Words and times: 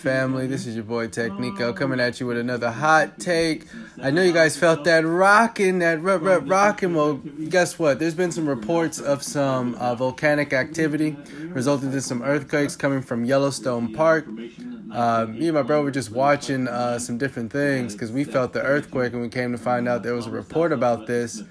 family? 0.00 0.46
This 0.46 0.66
is 0.66 0.74
your 0.74 0.84
boy 0.84 1.08
Technico 1.08 1.76
coming 1.76 2.00
at 2.00 2.20
you 2.20 2.26
with 2.26 2.38
another 2.38 2.70
hot 2.70 3.18
take. 3.18 3.66
I 4.02 4.10
know 4.10 4.22
you 4.22 4.32
guys 4.32 4.56
felt 4.56 4.84
that 4.84 5.04
rocking, 5.04 5.80
that 5.80 6.00
rut 6.02 6.22
rut 6.22 6.48
rocking. 6.48 6.94
Well, 6.94 7.14
guess 7.14 7.78
what? 7.78 7.98
There's 7.98 8.14
been 8.14 8.32
some 8.32 8.48
reports 8.48 8.98
of 8.98 9.22
some 9.22 9.74
uh, 9.74 9.94
volcanic 9.94 10.54
activity 10.54 11.16
resulting 11.48 11.92
in 11.92 12.00
some 12.00 12.22
earthquakes 12.22 12.76
coming 12.76 13.02
from 13.02 13.26
Yellowstone 13.26 13.92
Park. 13.92 14.26
Uh, 14.92 15.26
me 15.28 15.48
and 15.48 15.54
my 15.54 15.62
brother 15.62 15.84
were 15.84 15.90
just 15.90 16.10
watching 16.10 16.66
uh, 16.66 16.98
some 16.98 17.18
different 17.18 17.52
things 17.52 17.92
because 17.92 18.10
we 18.10 18.24
felt 18.24 18.52
the 18.52 18.62
earthquake 18.62 19.12
and 19.12 19.22
we 19.22 19.28
came 19.28 19.52
to 19.52 19.58
find 19.58 19.88
out 19.88 20.02
there 20.02 20.14
was 20.14 20.26
a 20.26 20.30
report 20.30 20.72
about 20.72 21.06
this. 21.06 21.42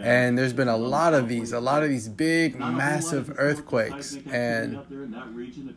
And 0.00 0.36
there's 0.36 0.52
been 0.52 0.68
a 0.68 0.76
lot 0.76 1.14
of 1.14 1.28
these, 1.28 1.52
a 1.52 1.60
lot 1.60 1.82
of 1.82 1.88
these 1.88 2.08
big, 2.08 2.58
massive 2.58 3.32
earthquakes. 3.38 4.16
And 4.30 4.78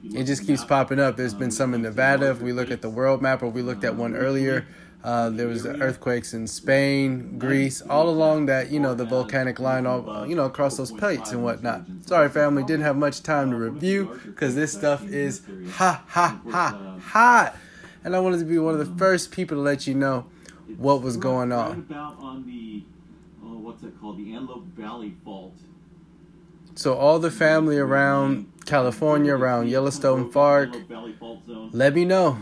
it 0.04 0.24
just 0.26 0.46
keeps 0.46 0.64
popping 0.64 1.00
up. 1.00 1.18
There's 1.18 1.34
been 1.34 1.52
some 1.52 1.74
in 1.74 1.82
Nevada. 1.82 2.32
If 2.32 2.42
we 2.42 2.54
look 2.54 2.72
at 2.72 2.82
the 2.82 2.90
world 2.90 3.22
map, 3.22 3.44
or 3.44 3.48
we 3.50 3.62
looked 3.62 3.84
at 3.84 3.96
one 3.96 4.16
earlier, 4.16 4.66
uh, 5.04 5.30
there 5.30 5.48
was 5.48 5.66
earthquakes 5.66 6.34
in 6.34 6.48
Spain, 6.48 7.40
Greece, 7.40 7.82
all 7.82 8.10
along 8.10 8.46
that 8.46 8.72
you 8.72 8.80
know 8.80 8.94
the 8.94 9.06
volcanic 9.06 9.60
line, 9.60 9.86
all 9.86 10.26
you 10.28 10.36
know 10.36 10.46
across 10.46 10.78
those 10.78 10.92
plates 10.92 11.32
and 11.32 11.44
whatnot. 11.44 11.84
Sorry, 12.06 12.30
family, 12.30 12.64
didn't 12.64 12.84
have 12.84 12.96
much 12.96 13.24
time 13.24 13.52
to 13.52 13.58
review 13.58 14.20
because 14.26 14.56
this 14.56 14.72
stuff 14.72 15.04
is 15.08 15.42
ha 15.72 16.04
ha 16.08 16.40
ha 16.50 16.98
hot, 17.02 17.56
and 18.04 18.16
I 18.16 18.20
wanted 18.20 18.40
to 18.40 18.46
be 18.46 18.60
one 18.60 18.74
of 18.74 18.80
the 18.80 18.98
first 18.98 19.32
people 19.32 19.58
to 19.58 19.62
let 19.62 19.88
you 19.88 19.96
know 19.96 20.28
what 20.78 21.02
was 21.02 21.18
going 21.18 21.52
on. 21.52 21.86
About 21.90 22.20
on 22.20 22.46
the 22.46 22.84
what's 23.42 23.84
it 23.84 24.00
called? 24.00 24.18
The 24.18 24.34
Antelope 24.34 24.66
Valley 24.78 25.16
Fault. 25.24 25.56
So 26.76 26.94
all 26.94 27.20
the 27.20 27.32
family 27.32 27.78
around 27.78 28.52
California, 28.66 29.36
around 29.36 29.70
Yellowstone 29.70 30.32
Park, 30.32 30.76
let 31.72 31.94
me 31.94 32.06
know. 32.06 32.38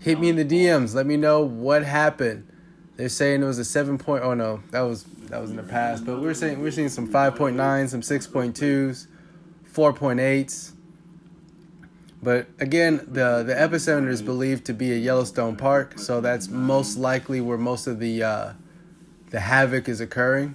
Hit 0.00 0.20
me 0.20 0.28
in 0.28 0.36
the 0.36 0.44
DMs. 0.44 0.94
Let 0.94 1.06
me 1.06 1.16
know 1.16 1.40
what 1.40 1.84
happened. 1.84 2.46
They're 2.96 3.08
saying 3.08 3.42
it 3.42 3.46
was 3.46 3.58
a 3.58 3.64
seven 3.64 3.98
point. 3.98 4.22
Oh 4.22 4.34
no, 4.34 4.62
that 4.70 4.82
was 4.82 5.04
that 5.28 5.40
was 5.40 5.50
in 5.50 5.56
the 5.56 5.62
past. 5.62 6.04
But 6.04 6.20
we're 6.20 6.34
saying 6.34 6.60
we're 6.60 6.70
seeing 6.70 6.88
some 6.88 7.06
five 7.06 7.34
point 7.34 7.56
nine, 7.56 7.88
some 7.88 8.02
six 8.02 8.26
point 8.26 8.54
twos, 8.54 9.08
four 9.64 9.92
point 9.92 10.20
eights. 10.20 10.72
But 12.22 12.46
again, 12.60 12.98
the 13.06 13.42
the 13.42 13.54
epicenter 13.54 14.08
is 14.08 14.22
believed 14.22 14.64
to 14.66 14.74
be 14.74 14.92
a 14.92 14.96
Yellowstone 14.96 15.56
Park, 15.56 15.98
so 15.98 16.20
that's 16.20 16.48
most 16.48 16.96
likely 16.96 17.40
where 17.40 17.58
most 17.58 17.86
of 17.86 17.98
the 17.98 18.22
uh, 18.22 18.52
the 19.30 19.40
havoc 19.40 19.88
is 19.88 20.00
occurring. 20.00 20.54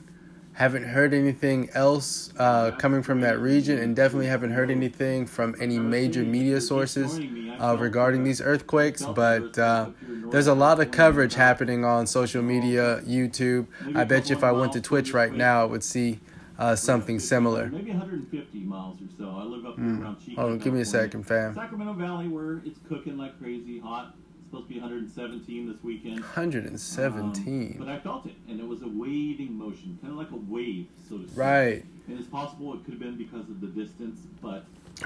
Haven't 0.60 0.84
heard 0.84 1.14
anything 1.14 1.70
else 1.74 2.34
uh, 2.38 2.72
coming 2.72 3.02
from 3.02 3.22
that 3.22 3.40
region, 3.40 3.78
and 3.80 3.96
definitely 3.96 4.28
haven't 4.28 4.52
heard 4.52 4.70
anything 4.70 5.26
from 5.26 5.56
any 5.62 5.80
major 5.80 6.22
media 6.22 6.60
sources 6.60 7.18
uh, 7.62 7.78
regarding 7.80 8.26
these 8.26 8.42
earthquakes. 8.42 9.06
But 9.06 9.58
uh, 9.58 9.92
there's 10.32 10.48
a 10.48 10.54
lot 10.54 10.82
of 10.82 10.92
coverage 10.92 11.36
happening 11.36 11.86
on 11.86 12.06
social 12.08 12.44
media, 12.44 13.02
YouTube. 13.08 13.68
I 13.96 14.04
bet 14.04 14.30
you 14.30 14.36
if 14.36 14.44
I 14.44 14.52
went 14.52 14.74
to 14.74 14.82
Twitch 14.82 15.14
right 15.14 15.34
now, 15.34 15.62
I 15.62 15.66
would 15.66 15.82
see 15.82 16.20
uh, 16.58 16.76
something 16.76 17.20
similar. 17.20 17.70
Maybe 17.70 17.92
150 17.92 18.60
miles 18.66 18.98
or 19.02 19.06
so. 19.18 19.30
I 19.30 19.44
live 19.44 19.66
up 19.66 19.78
mm. 19.78 20.02
around 20.02 20.20
Chico. 20.20 20.42
Hold 20.42 20.52
on, 20.52 20.58
give 20.60 20.74
me 20.74 20.82
a 20.82 20.86
second, 20.86 21.24
fam. 21.24 21.56
Sacramento 21.56 21.94
Valley, 21.94 22.28
where 22.28 22.62
it's 22.66 22.80
cooking 22.90 23.18
like 23.18 23.40
crazy, 23.40 23.80
hot 23.80 24.14
supposed 24.50 24.67
to 24.67 24.73
be 24.73 24.80
117 24.80 25.67
this 25.72 25.83
weekend. 25.83 26.22
117. 26.22 27.72
Um, 27.72 27.85
but 27.85 27.88
I 27.88 28.00
felt 28.00 28.25
it, 28.25 28.34
and 28.47 28.59
it 28.59 28.68
was 28.68 28.81
a 28.81 28.88
waving 28.88 29.53
motion, 29.53 29.97
kind 30.01 30.12
of 30.12 30.18
like 30.18 30.31
a 30.31 30.51
wave, 30.51 30.88
so 31.07 31.18
to 31.18 31.24
speak. 31.24 31.38
Right. 31.38 31.85
And 32.07 32.19
it's 32.19 32.28
possible 32.28 32.74
it 32.74 32.84
could 32.84 32.96
have 32.96 33.00
been 33.00 33.18
because 33.18 33.47
of 33.50 33.62
the 33.62 33.68
distance, 33.68 34.19
but. 34.41 34.66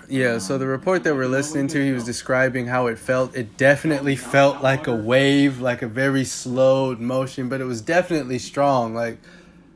Yeah, 0.09 0.39
so 0.39 0.57
the 0.57 0.65
report 0.65 1.03
that 1.03 1.13
we're 1.13 1.27
listening 1.27 1.67
to, 1.67 1.83
he 1.83 1.91
was 1.91 2.03
describing 2.03 2.67
how 2.67 2.87
it 2.87 2.97
felt. 2.97 3.35
It 3.35 3.57
definitely 3.57 4.15
felt 4.15 4.63
like 4.63 4.87
a 4.87 4.95
wave, 4.95 5.59
like 5.59 5.81
a 5.81 5.87
very 5.87 6.23
slowed 6.23 6.99
motion, 6.99 7.47
but 7.47 7.61
it 7.61 7.65
was 7.65 7.81
definitely 7.81 8.39
strong. 8.39 8.95
Like, 8.95 9.19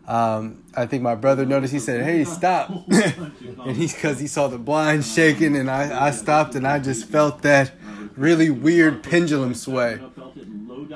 um, 0.07 0.63
I 0.75 0.87
think 0.87 1.03
my 1.03 1.13
brother 1.13 1.45
noticed. 1.45 1.71
He 1.71 1.79
said, 1.79 2.03
"Hey, 2.03 2.23
stop!" 2.23 2.71
and 2.89 3.77
he's 3.77 3.93
because 3.93 4.19
he 4.19 4.25
saw 4.25 4.47
the 4.47 4.57
blind 4.57 5.05
shaking, 5.05 5.55
and 5.55 5.69
I, 5.69 6.07
I 6.07 6.09
stopped, 6.09 6.55
and 6.55 6.65
I 6.65 6.79
just 6.79 7.05
felt 7.05 7.43
that 7.43 7.71
really 8.17 8.49
weird 8.49 9.03
pendulum 9.03 9.53
sway. 9.53 9.99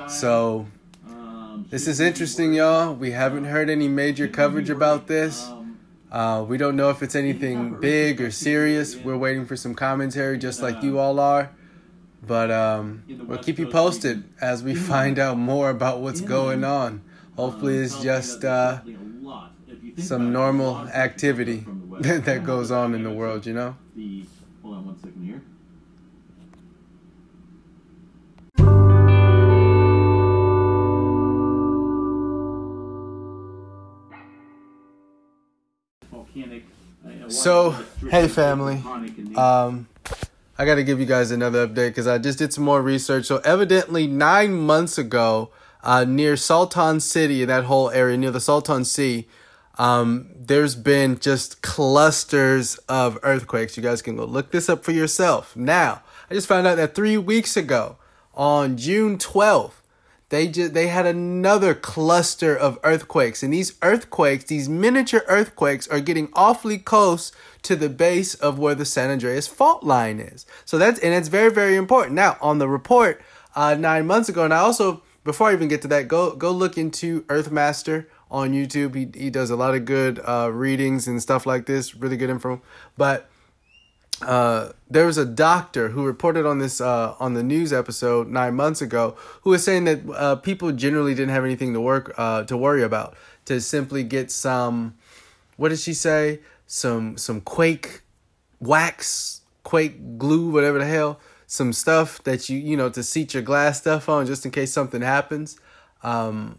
So, 0.08 0.66
this 1.70 1.86
is 1.86 2.00
interesting, 2.00 2.52
y'all. 2.52 2.92
We 2.94 3.12
haven't 3.12 3.44
heard 3.44 3.70
any 3.70 3.88
major 3.88 4.28
coverage 4.28 4.68
about 4.68 5.06
this. 5.06 5.48
Uh, 6.10 6.44
we 6.46 6.58
don't 6.58 6.76
know 6.76 6.90
if 6.90 7.02
it's 7.02 7.14
anything 7.14 7.80
big 7.80 8.20
or 8.20 8.30
serious. 8.30 8.96
We're 8.96 9.16
waiting 9.16 9.46
for 9.46 9.56
some 9.56 9.74
commentary, 9.74 10.36
just 10.36 10.60
like 10.60 10.82
you 10.82 10.98
all 10.98 11.18
are. 11.18 11.50
But 12.24 12.50
um, 12.50 13.02
we'll 13.26 13.38
keep 13.38 13.58
you 13.58 13.66
posted 13.66 14.24
as 14.40 14.62
we 14.62 14.74
find 14.74 15.18
out 15.18 15.38
more 15.38 15.70
about 15.70 16.00
what's 16.00 16.20
going 16.20 16.64
on. 16.64 17.02
Hopefully, 17.36 17.78
it's 17.78 18.00
just 18.02 18.44
uh, 18.44 18.80
some 19.96 20.32
normal 20.32 20.78
activity 20.88 21.64
that 22.00 22.44
goes 22.44 22.70
on 22.70 22.94
in 22.94 23.02
the 23.02 23.10
world, 23.10 23.46
you 23.46 23.54
know? 23.54 23.76
So, 37.28 37.70
hey 38.10 38.28
family, 38.28 38.82
um, 39.36 39.88
I 40.58 40.64
got 40.64 40.76
to 40.76 40.84
give 40.84 41.00
you 41.00 41.06
guys 41.06 41.30
another 41.30 41.66
update 41.66 41.88
because 41.88 42.06
I 42.06 42.18
just 42.18 42.38
did 42.38 42.52
some 42.52 42.64
more 42.64 42.82
research. 42.82 43.26
So, 43.26 43.38
evidently, 43.38 44.06
nine 44.06 44.52
months 44.54 44.98
ago, 44.98 45.50
uh, 45.82 46.04
near 46.04 46.36
Salton 46.36 47.00
City, 47.00 47.42
in 47.42 47.48
that 47.48 47.64
whole 47.64 47.90
area 47.90 48.16
near 48.16 48.30
the 48.30 48.40
Salton 48.40 48.84
Sea, 48.84 49.26
um, 49.78 50.28
there's 50.36 50.74
been 50.74 51.18
just 51.18 51.62
clusters 51.62 52.76
of 52.88 53.18
earthquakes. 53.22 53.76
You 53.76 53.82
guys 53.82 54.02
can 54.02 54.16
go 54.16 54.24
look 54.24 54.52
this 54.52 54.68
up 54.68 54.84
for 54.84 54.92
yourself. 54.92 55.56
Now, 55.56 56.02
I 56.30 56.34
just 56.34 56.46
found 56.46 56.66
out 56.66 56.76
that 56.76 56.94
three 56.94 57.16
weeks 57.16 57.56
ago, 57.56 57.96
on 58.34 58.76
June 58.76 59.18
12th, 59.18 59.81
they 60.32 60.48
just 60.48 60.72
they 60.72 60.86
had 60.86 61.04
another 61.04 61.74
cluster 61.74 62.56
of 62.56 62.78
earthquakes. 62.82 63.42
And 63.42 63.52
these 63.52 63.74
earthquakes 63.82 64.44
these 64.44 64.66
miniature 64.66 65.24
earthquakes 65.28 65.86
are 65.88 66.00
getting 66.00 66.30
awfully 66.32 66.78
close 66.78 67.32
to 67.64 67.76
the 67.76 67.90
base 67.90 68.34
of 68.34 68.58
where 68.58 68.74
the 68.74 68.86
san 68.86 69.10
andreas 69.10 69.46
fault 69.46 69.84
line 69.84 70.18
is. 70.18 70.46
So 70.64 70.78
that's 70.78 70.98
and 71.00 71.12
it's 71.12 71.28
very 71.28 71.50
very 71.50 71.76
important. 71.76 72.14
Now 72.14 72.38
on 72.40 72.58
the 72.58 72.66
report 72.66 73.20
uh, 73.54 73.74
nine 73.74 74.06
months 74.06 74.30
ago 74.30 74.42
and 74.42 74.54
i 74.54 74.58
also 74.58 75.02
before 75.22 75.50
i 75.50 75.52
even 75.52 75.68
get 75.68 75.82
to 75.82 75.88
that 75.88 76.08
go 76.08 76.34
go 76.34 76.50
look 76.50 76.78
into 76.78 77.20
earthmaster 77.24 78.06
on 78.30 78.52
youtube. 78.52 78.94
He, 78.94 79.24
he 79.24 79.28
does 79.28 79.50
a 79.50 79.56
lot 79.56 79.74
of 79.74 79.84
good 79.84 80.18
uh, 80.26 80.50
readings 80.50 81.06
and 81.06 81.20
stuff 81.20 81.44
like 81.44 81.66
this 81.66 81.94
really 81.94 82.16
good 82.16 82.30
info. 82.30 82.62
But 82.96 83.28
uh, 84.26 84.72
there 84.90 85.06
was 85.06 85.18
a 85.18 85.24
doctor 85.24 85.88
who 85.88 86.04
reported 86.04 86.46
on 86.46 86.58
this 86.58 86.80
uh, 86.80 87.14
on 87.18 87.34
the 87.34 87.42
news 87.42 87.72
episode 87.72 88.28
nine 88.28 88.54
months 88.54 88.80
ago 88.80 89.16
who 89.42 89.50
was 89.50 89.64
saying 89.64 89.84
that 89.84 90.00
uh, 90.14 90.36
people 90.36 90.72
generally 90.72 91.14
didn't 91.14 91.30
have 91.30 91.44
anything 91.44 91.72
to 91.72 91.80
work 91.80 92.14
uh, 92.18 92.44
to 92.44 92.56
worry 92.56 92.82
about 92.82 93.16
to 93.44 93.60
simply 93.60 94.02
get 94.02 94.30
some 94.30 94.94
what 95.56 95.68
did 95.68 95.78
she 95.78 95.94
say? 95.94 96.40
Some 96.66 97.16
some 97.16 97.40
quake 97.40 98.02
wax 98.60 99.42
quake 99.64 100.18
glue 100.18 100.50
whatever 100.50 100.78
the 100.78 100.86
hell 100.86 101.20
some 101.46 101.72
stuff 101.72 102.22
that 102.24 102.48
you 102.48 102.58
you 102.58 102.76
know 102.76 102.88
to 102.88 103.02
seat 103.02 103.34
your 103.34 103.42
glass 103.42 103.78
stuff 103.78 104.08
on 104.08 104.26
just 104.26 104.44
in 104.44 104.50
case 104.50 104.72
something 104.72 105.02
happens. 105.02 105.58
Um, 106.02 106.58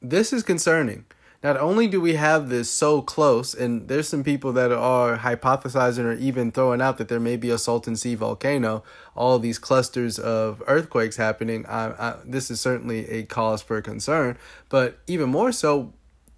this 0.00 0.32
is 0.32 0.42
concerning 0.42 1.04
not 1.42 1.56
only 1.56 1.88
do 1.88 2.00
we 2.00 2.14
have 2.14 2.48
this 2.48 2.70
so 2.70 3.02
close, 3.02 3.52
and 3.52 3.88
there's 3.88 4.08
some 4.08 4.22
people 4.22 4.52
that 4.52 4.70
are 4.70 5.18
hypothesizing 5.18 6.04
or 6.04 6.12
even 6.12 6.52
throwing 6.52 6.80
out 6.80 6.98
that 6.98 7.08
there 7.08 7.18
may 7.18 7.36
be 7.36 7.50
a 7.50 7.58
Salton 7.58 7.96
Sea 7.96 8.14
volcano, 8.14 8.84
all 9.16 9.38
these 9.40 9.58
clusters 9.58 10.20
of 10.20 10.62
earthquakes 10.68 11.16
happening. 11.16 11.66
I, 11.66 11.86
I, 11.90 12.16
this 12.24 12.50
is 12.50 12.60
certainly 12.60 13.08
a 13.08 13.24
cause 13.24 13.60
for 13.60 13.80
concern, 13.82 14.38
but 14.68 14.98
even 15.08 15.30
more 15.30 15.50
so, 15.50 15.92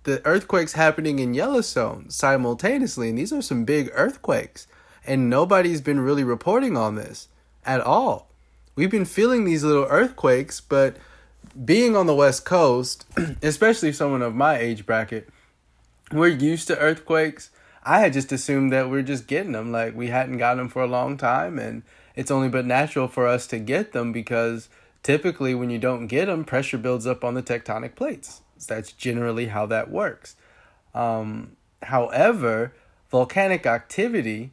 the 0.05 0.25
earthquakes 0.27 0.73
happening 0.73 1.19
in 1.19 1.35
Yellowstone 1.35 2.09
simultaneously, 2.09 3.11
and 3.11 3.19
these 3.19 3.33
are 3.33 3.43
some 3.43 3.65
big 3.65 3.91
earthquakes, 3.95 4.67
and 5.07 5.29
nobody's 5.29 5.81
been 5.81 6.01
really 6.01 6.25
reporting 6.25 6.77
on 6.77 6.95
this 6.95 7.29
at 7.67 7.81
all. 7.81 8.31
We've 8.75 8.91
been 8.91 9.05
feeling 9.05 9.45
these 9.45 9.65
little 9.65 9.87
earthquakes, 9.89 10.61
but 10.61 10.97
being 11.63 11.97
on 11.97 12.07
the 12.07 12.15
West 12.15 12.45
Coast, 12.45 13.07
especially 13.43 13.93
someone 13.93 14.23
of 14.23 14.35
my 14.35 14.57
age 14.57 14.87
bracket, 14.87 15.29
we're 16.13 16.29
used 16.29 16.69
to 16.69 16.79
earthquakes. 16.79 17.51
I 17.83 18.01
had 18.01 18.13
just 18.13 18.33
assumed 18.33 18.73
that 18.73 18.91
we're 18.91 19.03
just 19.03 19.27
getting 19.27 19.53
them. 19.53 19.71
Like 19.71 19.95
we 19.95 20.09
hadn't 20.09 20.39
gotten 20.39 20.59
them 20.59 20.69
for 20.69 20.83
a 20.83 20.87
long 20.87 21.17
time, 21.17 21.59
and 21.59 21.83
it's 22.17 22.31
only 22.31 22.49
but 22.49 22.67
natural 22.67 23.09
for 23.09 23.27
us 23.27 23.47
to 23.49 23.59
get 23.59 23.93
them 23.93 24.13
because 24.13 24.69
typically 25.03 25.55
when 25.55 25.71
you 25.71 25.79
don't 25.79 26.07
get 26.07 26.27
them, 26.27 26.45
pressure 26.45 26.79
builds 26.79 27.07
up 27.07 27.25
on 27.25 27.35
the 27.35 27.43
tectonic 27.43 27.95
plates. 27.95 28.41
So 28.59 28.75
that's 28.75 28.93
generally 28.93 29.47
how 29.47 29.67
that 29.67 29.91
works. 29.91 30.37
Um, 30.95 31.57
however, 31.83 32.73
volcanic 33.11 33.67
activity 33.67 34.53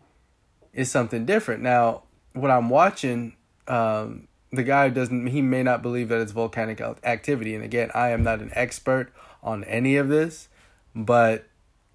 is 0.74 0.92
something 0.92 1.26
different. 1.26 1.62
Now, 1.62 2.04
what 2.34 2.52
I'm 2.52 2.70
watching 2.70 3.36
um, 3.68 4.28
the 4.52 4.64
guy 4.64 4.90
doesn't 4.90 5.28
he 5.28 5.42
may 5.42 5.64
not 5.64 5.82
believe 5.82 6.10
that 6.10 6.20
it's 6.20 6.32
volcanic 6.32 6.82
activity. 6.82 7.56
And 7.56 7.64
again 7.64 7.92
i 7.94 8.10
am 8.10 8.24
not 8.24 8.40
an 8.42 8.52
expert 8.54 9.12
on 9.42 9.64
any 9.64 9.98
of 9.98 10.10
this 10.10 10.48
but 10.96 11.46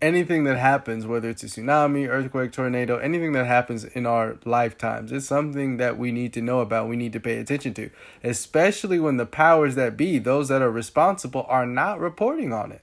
anything 0.01 0.45
that 0.45 0.59
happens 0.59 1.07
whether 1.07 1.31
it's 1.31 1.43
a 1.43 1.47
tsunami 1.47 2.09
earthquake 2.09 2.53
tornado 2.53 2.99
anything 2.99 3.33
that 3.33 3.47
happens 3.47 3.85
in 3.85 4.05
our 4.05 4.39
lifetimes 4.45 5.11
is 5.11 5.27
something 5.27 5.79
that 5.79 5.97
we 5.97 6.13
need 6.13 6.33
to 6.35 6.43
know 6.43 6.61
about 6.61 6.89
we 6.89 6.97
need 6.97 7.13
to 7.13 7.21
pay 7.21 7.39
attention 7.39 7.73
to 7.73 7.91
especially 8.23 8.99
when 8.99 9.17
the 9.17 9.27
powers 9.27 9.75
that 9.75 9.97
be 9.97 10.19
those 10.19 10.49
that 10.49 10.63
are 10.63 10.71
responsible 10.71 11.47
are 11.49 11.67
not 11.67 11.99
reporting 12.01 12.53
on 12.53 12.73
it. 12.73 12.83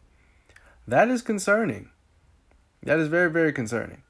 That 0.87 1.09
is 1.09 1.21
concerning. 1.21 1.89
That 2.81 2.99
is 2.99 3.07
very 3.07 3.29
very 3.29 3.53
concerning. 3.53 4.01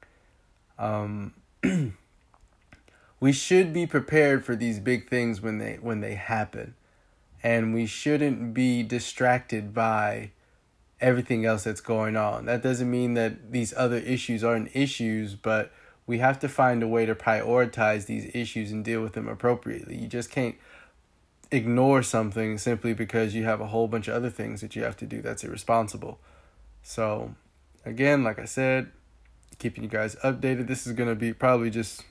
Um 0.78 1.34
we 3.24 3.32
should 3.32 3.72
be 3.72 3.86
prepared 3.86 4.44
for 4.44 4.54
these 4.54 4.78
big 4.78 5.08
things 5.08 5.40
when 5.40 5.56
they 5.56 5.78
when 5.80 6.00
they 6.00 6.14
happen. 6.14 6.74
And 7.42 7.72
we 7.72 7.86
shouldn't 7.86 8.52
be 8.52 8.82
distracted 8.82 9.72
by 9.72 10.32
everything 11.00 11.46
else 11.46 11.64
that's 11.64 11.80
going 11.80 12.16
on. 12.16 12.44
That 12.44 12.62
doesn't 12.62 12.90
mean 12.90 13.14
that 13.14 13.50
these 13.50 13.72
other 13.78 13.96
issues 13.96 14.44
aren't 14.44 14.76
issues 14.76 15.36
but 15.36 15.72
we 16.06 16.18
have 16.18 16.38
to 16.40 16.50
find 16.50 16.82
a 16.82 16.86
way 16.86 17.06
to 17.06 17.14
prioritize 17.14 18.04
these 18.04 18.30
issues 18.34 18.70
and 18.70 18.84
deal 18.84 19.00
with 19.00 19.14
them 19.14 19.26
appropriately. 19.26 19.96
You 19.96 20.06
just 20.06 20.30
can't 20.30 20.56
ignore 21.50 22.02
something 22.02 22.58
simply 22.58 22.92
because 22.92 23.34
you 23.34 23.44
have 23.44 23.62
a 23.62 23.68
whole 23.68 23.88
bunch 23.88 24.06
of 24.06 24.16
other 24.16 24.28
things 24.28 24.60
that 24.60 24.76
you 24.76 24.82
have 24.82 24.98
to 24.98 25.06
do 25.06 25.22
that's 25.22 25.44
irresponsible. 25.44 26.18
So 26.82 27.34
again 27.86 28.22
like 28.22 28.38
i 28.38 28.44
said 28.44 28.92
keeping 29.58 29.82
you 29.82 29.88
guys 29.88 30.14
updated. 30.16 30.66
This 30.66 30.86
is 30.86 30.92
going 30.92 31.08
to 31.08 31.14
be 31.14 31.32
probably 31.32 31.70
just 31.70 32.04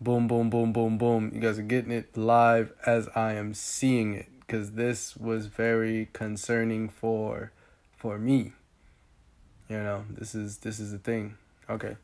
boom, 0.00 0.26
boom, 0.26 0.50
boom, 0.50 0.72
boom, 0.72 0.98
boom. 0.98 1.30
You 1.34 1.40
guys 1.40 1.58
are 1.58 1.62
getting 1.62 1.90
it 1.90 2.16
live 2.16 2.72
as 2.84 3.08
I 3.14 3.34
am 3.34 3.54
seeing 3.54 4.14
it 4.14 4.28
because 4.40 4.72
this 4.72 5.16
was 5.16 5.46
very 5.46 6.08
concerning 6.12 6.88
for 6.88 7.52
for 7.96 8.18
me. 8.18 8.52
You 9.68 9.78
know, 9.78 10.04
this 10.10 10.34
is 10.34 10.58
this 10.58 10.78
is 10.78 10.92
the 10.92 10.98
thing. 10.98 11.36
Okay. 11.68 11.96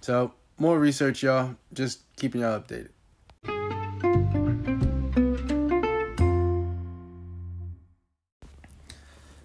So, 0.00 0.32
more 0.58 0.78
research 0.78 1.22
y'all, 1.22 1.56
just 1.72 2.00
keeping 2.16 2.42
y'all 2.42 2.60
updated. 2.60 2.90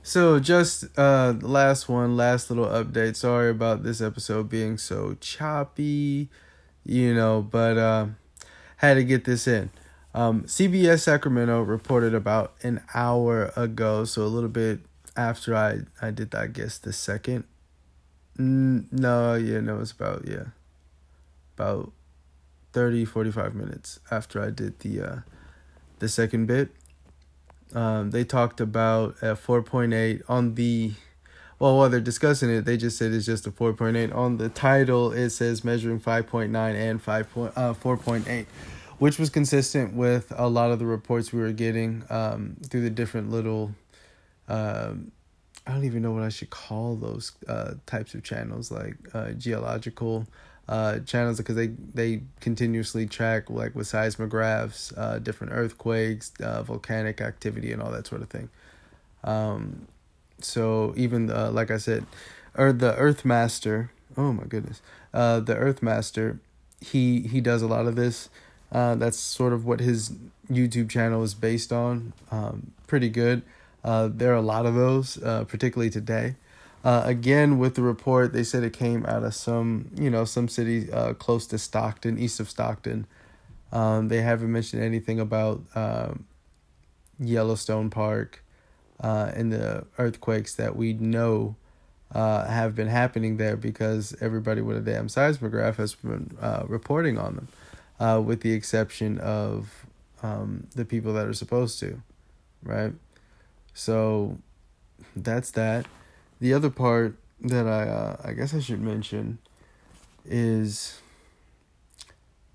So 0.03 0.39
just 0.39 0.85
uh 0.97 1.35
last 1.39 1.87
one, 1.87 2.17
last 2.17 2.49
little 2.49 2.65
update. 2.65 3.15
Sorry 3.15 3.51
about 3.51 3.83
this 3.83 4.01
episode 4.01 4.49
being 4.49 4.79
so 4.79 5.15
choppy 5.21 6.29
you 6.85 7.13
know, 7.13 7.41
but 7.41 7.77
uh, 7.77 8.07
had 8.77 8.95
to 8.95 9.03
get 9.03 9.25
this 9.25 9.47
in. 9.47 9.69
Um, 10.13 10.43
CBS 10.43 11.01
Sacramento 11.01 11.61
reported 11.61 12.13
about 12.15 12.55
an 12.63 12.81
hour 12.93 13.51
ago, 13.55 14.05
so 14.05 14.23
a 14.23 14.27
little 14.27 14.49
bit 14.49 14.79
after 15.15 15.55
I, 15.55 15.81
I 16.01 16.11
did, 16.11 16.33
I 16.33 16.47
guess, 16.47 16.77
the 16.77 16.93
second. 16.93 17.43
no, 18.37 19.35
yeah, 19.35 19.59
no, 19.59 19.79
it's 19.79 19.91
about, 19.91 20.27
yeah, 20.27 20.45
about 21.55 21.91
30, 22.73 23.05
45 23.05 23.53
minutes 23.53 23.99
after 24.09 24.41
I 24.41 24.49
did 24.49 24.79
the, 24.79 25.01
uh, 25.01 25.15
the 25.99 26.09
second 26.09 26.47
bit. 26.47 26.69
Um, 27.73 28.09
they 28.11 28.23
talked 28.23 28.59
about 28.59 29.17
a 29.21 29.35
4.8 29.35 30.23
on 30.27 30.55
the 30.55 30.93
well, 31.59 31.77
while 31.77 31.89
they're 31.89 31.99
discussing 31.99 32.49
it, 32.49 32.63
they 32.63 32.77
just 32.77 32.97
said 32.97 33.11
it's 33.11 33.25
just 33.25 33.45
a 33.45 33.51
4.8. 33.51 34.15
On 34.15 34.37
the 34.37 34.47
title, 34.47 35.11
it 35.11 35.31
says 35.31 35.65
measuring 35.65 35.99
5.9 35.99 36.55
and 36.55 37.01
5 37.01 37.33
point, 37.33 37.53
uh, 37.57 37.73
4.8, 37.73 38.45
which 38.97 39.19
was 39.19 39.29
consistent 39.29 39.93
with 39.93 40.31
a 40.37 40.47
lot 40.47 40.71
of 40.71 40.79
the 40.79 40.85
reports 40.85 41.33
we 41.33 41.41
were 41.41 41.51
getting 41.51 42.03
um, 42.09 42.55
through 42.69 42.81
the 42.81 42.89
different 42.89 43.29
little, 43.29 43.75
um, 44.47 45.11
I 45.67 45.73
don't 45.73 45.83
even 45.83 46.01
know 46.01 46.11
what 46.11 46.23
I 46.23 46.29
should 46.29 46.49
call 46.49 46.95
those 46.95 47.33
uh, 47.49 47.73
types 47.85 48.13
of 48.13 48.23
channels, 48.23 48.71
like 48.71 48.95
uh, 49.13 49.31
geological 49.31 50.27
uh, 50.69 50.99
channels, 50.99 51.39
because 51.39 51.57
they, 51.57 51.67
they 51.67 52.21
continuously 52.39 53.05
track, 53.05 53.49
like 53.49 53.75
with 53.75 53.87
seismographs, 53.87 54.93
uh, 54.97 55.19
different 55.19 55.51
earthquakes, 55.51 56.31
uh, 56.41 56.63
volcanic 56.63 57.19
activity, 57.19 57.73
and 57.73 57.81
all 57.81 57.91
that 57.91 58.07
sort 58.07 58.21
of 58.21 58.29
thing. 58.29 58.49
Um, 59.25 59.87
so 60.43 60.93
even 60.95 61.31
uh, 61.31 61.51
like 61.51 61.71
I 61.71 61.77
said, 61.77 62.05
or 62.55 62.73
the 62.73 62.95
Earth 62.95 63.25
Master. 63.25 63.91
Oh 64.17 64.33
my 64.33 64.43
goodness, 64.43 64.81
uh, 65.13 65.39
the 65.39 65.55
Earthmaster. 65.55 66.39
He 66.81 67.21
he 67.21 67.41
does 67.41 67.61
a 67.61 67.67
lot 67.67 67.87
of 67.87 67.95
this. 67.95 68.29
Uh, 68.71 68.95
that's 68.95 69.17
sort 69.17 69.53
of 69.53 69.65
what 69.65 69.79
his 69.79 70.13
YouTube 70.51 70.89
channel 70.89 71.23
is 71.23 71.33
based 71.33 71.71
on. 71.71 72.13
Um, 72.31 72.71
pretty 72.87 73.09
good. 73.09 73.41
Uh, 73.83 74.09
there 74.11 74.31
are 74.31 74.37
a 74.37 74.41
lot 74.41 74.65
of 74.65 74.75
those, 74.75 75.21
uh, 75.23 75.45
particularly 75.45 75.89
today. 75.89 76.35
Uh, 76.83 77.01
again, 77.05 77.59
with 77.59 77.75
the 77.75 77.81
report, 77.81 78.31
they 78.31 78.43
said 78.43 78.63
it 78.63 78.73
came 78.73 79.05
out 79.05 79.23
of 79.23 79.33
some, 79.33 79.89
you 79.95 80.09
know, 80.09 80.23
some 80.23 80.47
city 80.47 80.91
uh, 80.91 81.13
close 81.13 81.45
to 81.47 81.57
Stockton, 81.57 82.17
east 82.17 82.39
of 82.39 82.49
Stockton. 82.49 83.05
Um, 83.71 84.07
they 84.07 84.21
haven't 84.21 84.51
mentioned 84.51 84.83
anything 84.83 85.19
about 85.19 85.61
um, 85.75 86.25
Yellowstone 87.19 87.89
Park 87.89 88.43
uh, 89.01 89.31
and 89.33 89.51
the 89.51 89.85
earthquakes 89.97 90.55
that 90.55 90.75
we 90.75 90.93
know 90.93 91.55
uh, 92.13 92.45
have 92.47 92.75
been 92.75 92.87
happening 92.87 93.37
there 93.37 93.55
because 93.55 94.15
everybody 94.19 94.61
with 94.61 94.77
a 94.77 94.81
damn 94.81 95.07
seismograph 95.07 95.77
has 95.77 95.95
been 95.95 96.35
uh, 96.41 96.63
reporting 96.67 97.17
on 97.17 97.35
them, 97.35 97.47
uh, 97.99 98.19
with 98.19 98.41
the 98.41 98.51
exception 98.53 99.17
of 99.19 99.85
um, 100.23 100.67
the 100.75 100.85
people 100.85 101.13
that 101.13 101.27
are 101.27 101.33
supposed 101.33 101.79
to, 101.79 102.01
right? 102.63 102.93
So 103.73 104.37
that's 105.15 105.51
that. 105.51 105.85
The 106.39 106.53
other 106.53 106.69
part 106.69 107.17
that 107.41 107.67
I 107.67 107.83
uh, 107.83 108.15
I 108.23 108.33
guess 108.33 108.53
I 108.53 108.59
should 108.59 108.81
mention 108.81 109.37
is 110.25 110.99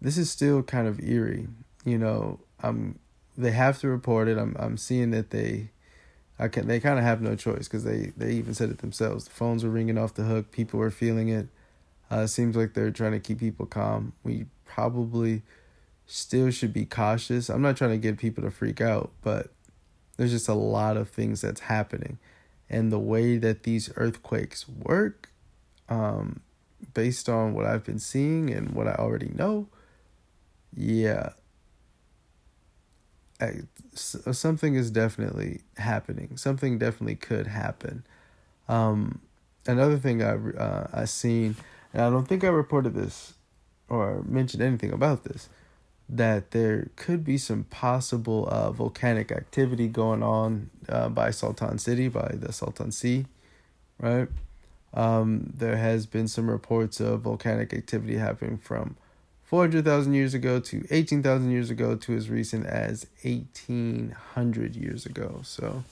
this 0.01 0.19
is 0.19 0.31
still 0.31 0.63
kind 0.63 0.87
of 0.87 1.01
eerie. 1.01 1.49
You 1.85 1.99
know, 1.99 2.41
I'm 2.63 2.99
they 3.37 3.53
have 3.53 3.79
to 3.81 3.89
report 3.89 4.29
it. 4.29 4.37
I'm 4.37 4.57
I'm 4.59 4.77
seeing 4.77 5.11
that 5.13 5.31
they 5.31 5.71
I 6.39 6.49
can 6.49 6.67
they 6.67 6.81
kind 6.81 6.99
of 6.99 7.05
have 7.05 7.21
no 7.21 7.37
choice 7.37 7.69
because 7.69 7.85
they 7.85 8.13
they 8.17 8.33
even 8.33 8.55
said 8.55 8.71
it 8.71 8.79
themselves. 8.79 9.25
The 9.25 9.31
phones 9.31 9.65
were 9.65 9.71
ringing 9.71 9.99
off 9.99 10.15
the 10.15 10.25
hook. 10.25 10.51
People 10.51 10.81
were 10.81 10.91
feeling 10.91 11.29
it. 11.29 11.49
Uh, 12.11 12.27
seems 12.27 12.57
like 12.57 12.75
they're 12.75 12.91
trying 12.91 13.13
to 13.13 13.21
keep 13.21 13.39
people 13.39 13.67
calm. 13.67 14.13
We 14.23 14.47
probably 14.65 15.43
still 16.07 16.51
should 16.51 16.73
be 16.73 16.85
cautious. 16.85 17.49
I'm 17.49 17.63
not 17.63 17.77
trying 17.77 17.91
to 17.91 17.99
get 17.99 18.19
people 18.19 18.43
to 18.45 18.51
freak 18.51 18.81
out, 18.81 19.11
but 19.23 19.49
there's 20.17 20.33
just 20.33 20.49
a 20.49 20.55
lot 20.55 20.97
of 20.97 21.09
things 21.09 21.41
that's 21.41 21.63
happening, 21.63 22.19
and 22.69 22.93
the 22.93 22.99
way 22.99 23.37
that 23.37 23.63
these 23.63 23.91
earthquakes 23.97 24.69
work, 24.69 25.31
um, 25.89 26.41
based 26.93 27.29
on 27.29 27.55
what 27.55 27.65
I've 27.65 27.85
been 27.85 27.99
seeing 27.99 28.51
and 28.51 28.73
what 28.73 28.87
I 28.87 28.95
already 28.95 29.31
know, 29.35 29.69
yeah, 30.77 31.31
something 33.95 34.75
is 34.75 34.91
definitely 34.91 35.61
happening. 35.77 36.37
Something 36.37 36.79
definitely 36.79 37.17
could 37.17 37.47
happen. 37.47 38.05
Um, 38.69 39.21
another 39.67 39.99
thing 39.99 40.23
I 40.23 40.35
uh, 40.35 40.87
I 40.93 41.05
seen, 41.05 41.57
and 41.93 42.03
I 42.03 42.11
don't 42.11 42.27
think 42.27 42.45
I 42.45 42.49
reported 42.49 42.95
this 42.95 43.35
or 43.89 44.23
mentioned 44.27 44.63
anything 44.63 44.93
about 44.93 45.25
this, 45.25 45.49
that 46.09 46.53
there 46.53 46.91
could 46.97 47.25
be 47.25 47.39
some 47.39 47.65
possible 47.65 48.49
uh, 48.51 48.71
volcanic 48.71 49.31
activity 49.31 49.89
going 49.89 50.23
on 50.23 50.71
uh, 50.89 51.09
by 51.09 51.31
Salton 51.31 51.79
City, 51.79 52.09
by 52.09 52.35
the 52.35 52.53
Salton 52.53 52.93
Sea, 52.93 53.27
right? 54.01 54.29
Um, 54.95 55.53
there 55.57 55.77
has 55.77 56.07
been 56.07 56.29
some 56.29 56.49
reports 56.49 57.01
of 57.01 57.23
volcanic 57.23 57.75
activity 57.75 58.17
happening 58.17 58.59
from 58.59 58.97
400,000 59.55 60.15
years 60.15 60.35
ago 60.35 60.59
to 60.59 60.85
18,000 60.91 61.49
years 61.53 61.71
ago 61.71 61.95
to 61.95 62.17
as 62.17 62.29
recent 62.29 62.67
as 62.67 63.07
1800 63.23 64.75
years 64.75 65.07
ago. 65.07 65.43
So 65.45 65.85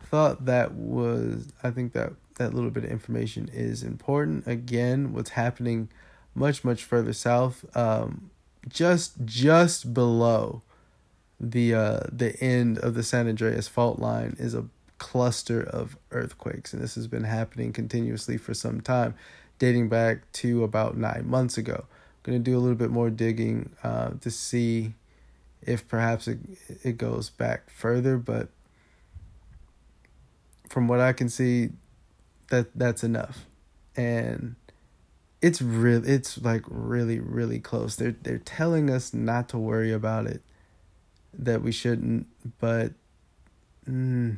I 0.00 0.04
thought 0.04 0.44
that 0.44 0.74
was, 0.74 1.52
I 1.64 1.72
think 1.72 1.94
that 1.94 2.12
that 2.36 2.54
little 2.54 2.70
bit 2.70 2.84
of 2.84 2.92
information 2.92 3.50
is 3.52 3.82
important. 3.82 4.46
Again, 4.46 5.12
what's 5.12 5.30
happening 5.30 5.88
much, 6.36 6.62
much 6.62 6.84
further 6.84 7.12
south, 7.12 7.64
um, 7.76 8.30
just, 8.68 9.14
just 9.24 9.92
below 9.92 10.62
the, 11.40 11.74
uh, 11.74 12.00
the 12.08 12.40
end 12.40 12.78
of 12.78 12.94
the 12.94 13.02
San 13.02 13.26
Andreas 13.26 13.66
fault 13.66 13.98
line 13.98 14.36
is 14.38 14.54
a 14.54 14.66
cluster 14.98 15.60
of 15.60 15.96
earthquakes. 16.12 16.72
And 16.72 16.80
this 16.80 16.94
has 16.94 17.08
been 17.08 17.24
happening 17.24 17.72
continuously 17.72 18.36
for 18.36 18.54
some 18.54 18.80
time, 18.80 19.16
dating 19.58 19.88
back 19.88 20.30
to 20.34 20.62
about 20.62 20.96
nine 20.96 21.28
months 21.28 21.58
ago 21.58 21.86
going 22.22 22.38
to 22.38 22.50
do 22.50 22.56
a 22.56 22.60
little 22.60 22.76
bit 22.76 22.90
more 22.90 23.10
digging 23.10 23.70
uh, 23.82 24.10
to 24.20 24.30
see 24.30 24.94
if 25.62 25.86
perhaps 25.88 26.28
it, 26.28 26.38
it 26.82 26.98
goes 26.98 27.30
back 27.30 27.70
further, 27.70 28.18
but 28.18 28.48
from 30.68 30.88
what 30.88 31.00
I 31.00 31.12
can 31.12 31.28
see, 31.28 31.70
that 32.50 32.66
that's 32.74 33.04
enough. 33.04 33.46
And 33.96 34.56
it's 35.40 35.60
real 35.60 36.06
it's 36.08 36.40
like 36.40 36.62
really 36.66 37.18
really 37.20 37.58
close. 37.58 37.96
They're 37.96 38.16
they're 38.22 38.38
telling 38.38 38.90
us 38.90 39.12
not 39.12 39.48
to 39.50 39.58
worry 39.58 39.92
about 39.92 40.26
it 40.26 40.42
that 41.34 41.62
we 41.62 41.72
shouldn't 41.72 42.26
but 42.60 42.92
mm, 43.88 44.36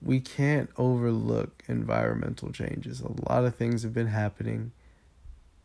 we 0.00 0.20
can't 0.20 0.70
overlook 0.76 1.62
environmental 1.68 2.52
changes. 2.52 3.00
A 3.00 3.30
lot 3.30 3.44
of 3.44 3.56
things 3.56 3.82
have 3.82 3.92
been 3.92 4.06
happening 4.06 4.72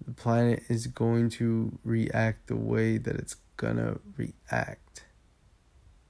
the 0.05 0.12
planet 0.12 0.63
is 0.69 0.88
going 0.88 1.29
to 1.29 1.77
react 1.83 2.48
the 2.48 2.55
way 2.55 2.98
that 2.98 3.15
it's 3.15 3.36
gonna 3.57 3.98
react 4.17 5.03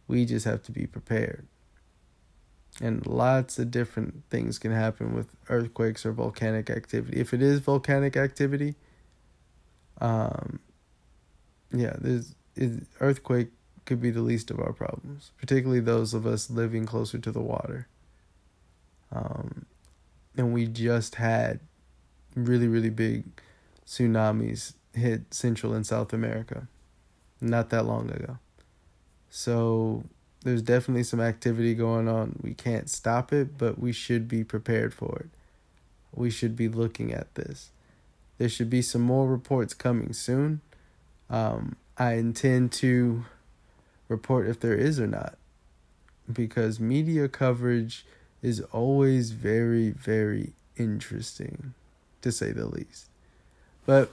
we 0.08 0.26
just 0.26 0.46
have 0.46 0.64
to 0.64 0.72
be 0.72 0.86
prepared 0.86 1.48
and 2.82 3.06
lots 3.06 3.60
of 3.60 3.72
different 3.72 4.24
things 4.30 4.58
can 4.58 4.72
happen 4.72 5.14
with 5.14 5.28
earthquakes 5.50 6.06
or 6.06 6.12
volcanic 6.12 6.70
activity. 6.70 7.20
If 7.20 7.34
it 7.34 7.42
is 7.42 7.60
volcanic 7.60 8.18
activity, 8.18 8.76
um, 10.02 10.60
yeah, 11.72 11.96
there's 12.00 12.36
it, 12.56 12.84
earthquake 13.00 13.50
could 13.86 14.02
be 14.02 14.12
the 14.12 14.22
least 14.22 14.50
of 14.50 14.60
our 14.60 14.74
problems, 14.74 15.32
particularly 15.38 15.82
those 15.82 16.14
of 16.14 16.26
us 16.26 16.50
living 16.50 16.86
closer 16.86 17.20
to 17.20 17.32
the 17.32 17.42
water. 17.42 17.88
Um, 19.12 19.66
and 20.36 20.54
we 20.54 20.66
just 20.66 21.16
had 21.16 21.60
really 22.36 22.68
really 22.68 22.90
big 22.90 23.26
tsunamis 23.86 24.74
hit 24.94 25.34
Central 25.34 25.74
and 25.74 25.86
South 25.86 26.14
America 26.14 26.68
not 27.42 27.70
that 27.72 27.86
long 27.86 28.10
ago. 28.10 28.38
So 29.30 30.04
there's 30.44 30.62
definitely 30.62 31.04
some 31.04 31.20
activity 31.20 31.74
going 31.74 32.08
on. 32.08 32.40
We 32.42 32.54
can't 32.54 32.90
stop 32.90 33.34
it, 33.34 33.58
but 33.58 33.80
we 33.80 33.92
should 33.92 34.28
be 34.28 34.44
prepared 34.44 34.94
for 34.94 35.20
it. 35.20 35.30
We 36.14 36.30
should 36.30 36.56
be 36.56 36.68
looking 36.68 37.12
at 37.12 37.34
this. 37.36 37.72
There 38.38 38.50
should 38.50 38.70
be 38.70 38.82
some 38.82 39.02
more 39.02 39.28
reports 39.28 39.74
coming 39.74 40.14
soon. 40.14 40.62
Um, 41.30 41.76
I 41.98 42.14
intend 42.14 42.72
to 42.74 43.26
report 44.08 44.48
if 44.48 44.60
there 44.60 44.76
is 44.76 45.00
or 45.00 45.08
not 45.08 45.38
because 46.32 46.80
media 46.80 47.28
coverage 47.28 48.06
is 48.42 48.62
always 48.72 49.32
very, 49.32 49.90
very 49.90 50.54
interesting, 50.78 51.74
to 52.22 52.32
say 52.32 52.52
the 52.52 52.66
least. 52.66 53.10
But 53.86 54.12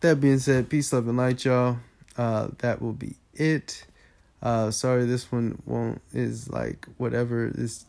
that 0.00 0.20
being 0.20 0.38
said, 0.38 0.68
peace, 0.68 0.92
love, 0.92 1.08
and 1.08 1.16
light, 1.16 1.44
y'all. 1.44 1.78
Uh, 2.16 2.48
that 2.58 2.80
will 2.80 2.92
be 2.92 3.16
it. 3.34 3.86
Uh, 4.42 4.70
sorry, 4.70 5.04
this 5.04 5.30
one 5.32 5.60
won't 5.66 6.00
is 6.12 6.48
like 6.48 6.86
whatever 6.96 7.50
is 7.54 7.84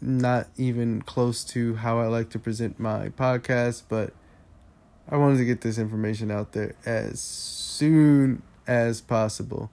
not 0.00 0.48
even 0.56 1.02
close 1.02 1.44
to 1.44 1.76
how 1.76 2.00
I 2.00 2.06
like 2.06 2.30
to 2.30 2.38
present 2.38 2.80
my 2.80 3.10
podcast, 3.10 3.82
but 3.88 4.12
I 5.08 5.16
wanted 5.16 5.38
to 5.38 5.44
get 5.44 5.60
this 5.60 5.78
information 5.78 6.30
out 6.30 6.52
there 6.52 6.74
as 6.84 7.20
soon 7.20 8.42
as 8.66 9.00
possible. 9.00 9.70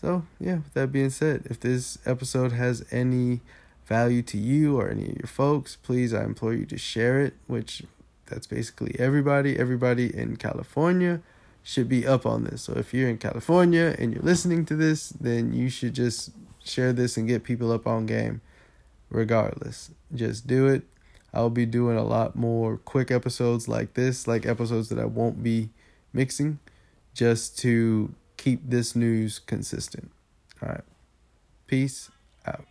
So, 0.00 0.24
yeah, 0.40 0.56
with 0.56 0.74
that 0.74 0.92
being 0.92 1.10
said, 1.10 1.42
if 1.46 1.60
this 1.60 1.98
episode 2.04 2.52
has 2.52 2.84
any 2.90 3.40
value 3.86 4.22
to 4.22 4.38
you 4.38 4.78
or 4.78 4.90
any 4.90 5.10
of 5.10 5.16
your 5.16 5.26
folks, 5.26 5.76
please, 5.76 6.12
I 6.12 6.24
implore 6.24 6.52
you 6.52 6.66
to 6.66 6.78
share 6.78 7.20
it, 7.20 7.34
which 7.46 7.82
that's 8.26 8.46
basically 8.46 8.96
everybody, 8.98 9.58
everybody 9.58 10.14
in 10.14 10.36
California 10.36 11.20
should 11.62 11.88
be 11.88 12.06
up 12.06 12.24
on 12.24 12.44
this. 12.44 12.62
So 12.62 12.74
if 12.74 12.94
you're 12.94 13.08
in 13.08 13.18
California 13.18 13.96
and 13.98 14.12
you're 14.12 14.22
listening 14.22 14.64
to 14.66 14.76
this, 14.76 15.08
then 15.10 15.52
you 15.52 15.68
should 15.68 15.94
just 15.94 16.30
share 16.62 16.92
this 16.92 17.16
and 17.16 17.26
get 17.26 17.42
people 17.42 17.72
up 17.72 17.86
on 17.86 18.06
game 18.06 18.40
regardless. 19.10 19.90
Just 20.14 20.46
do 20.46 20.66
it. 20.66 20.82
I'll 21.34 21.50
be 21.50 21.66
doing 21.66 21.96
a 21.96 22.04
lot 22.04 22.36
more 22.36 22.76
quick 22.78 23.10
episodes 23.10 23.68
like 23.68 23.94
this, 23.94 24.26
like 24.26 24.46
episodes 24.46 24.88
that 24.88 24.98
I 24.98 25.04
won't 25.04 25.42
be 25.42 25.70
mixing, 26.12 26.60
just 27.14 27.58
to 27.58 28.14
keep 28.36 28.70
this 28.70 28.96
news 28.96 29.38
consistent. 29.38 30.10
All 30.62 30.68
right. 30.68 30.84
Peace 31.66 32.10
out. 32.46 32.64